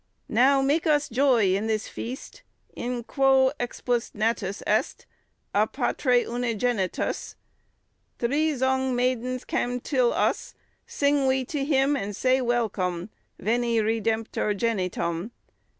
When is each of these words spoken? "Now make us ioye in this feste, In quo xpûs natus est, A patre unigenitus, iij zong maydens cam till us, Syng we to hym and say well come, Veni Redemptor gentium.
"Now 0.29 0.63
make 0.63 0.87
us 0.87 1.09
ioye 1.09 1.53
in 1.53 1.67
this 1.67 1.87
feste, 1.87 2.41
In 2.75 3.03
quo 3.03 3.51
xpûs 3.59 4.15
natus 4.15 4.63
est, 4.65 5.05
A 5.53 5.67
patre 5.67 6.25
unigenitus, 6.25 7.35
iij 8.19 8.55
zong 8.57 8.95
maydens 8.95 9.45
cam 9.45 9.79
till 9.79 10.11
us, 10.11 10.55
Syng 10.87 11.27
we 11.27 11.45
to 11.45 11.63
hym 11.63 11.95
and 11.95 12.15
say 12.15 12.41
well 12.41 12.67
come, 12.67 13.11
Veni 13.39 13.77
Redemptor 13.77 14.57
gentium. 14.57 15.33